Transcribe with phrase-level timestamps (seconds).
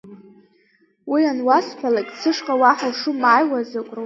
[1.11, 3.99] Уи ануасҳәалак, сышҟа уаҳа ушымааиуа азы агәра сургома?